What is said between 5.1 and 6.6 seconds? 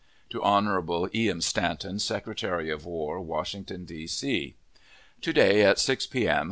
To day, at 6 p. m.